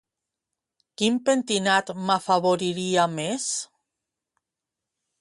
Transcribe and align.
Quin 1.01 1.19
pentinat 1.27 1.93
m'afavoriria 2.07 3.07
més? 3.21 3.49